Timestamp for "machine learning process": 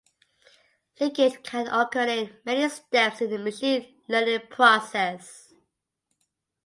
3.37-5.53